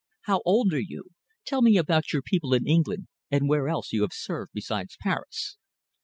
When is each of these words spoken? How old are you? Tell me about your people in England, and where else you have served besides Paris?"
How 0.23 0.41
old 0.45 0.73
are 0.73 0.79
you? 0.79 1.11
Tell 1.45 1.61
me 1.61 1.77
about 1.77 2.11
your 2.11 2.23
people 2.23 2.55
in 2.55 2.65
England, 2.67 3.05
and 3.29 3.47
where 3.47 3.67
else 3.67 3.93
you 3.93 4.01
have 4.01 4.13
served 4.13 4.49
besides 4.51 4.97
Paris?" 4.99 5.57